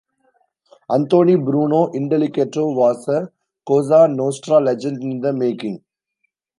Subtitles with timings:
[0.89, 3.31] Anthony "Bruno" Indelicato was a
[3.67, 5.83] Cosa Nostra legend in the making.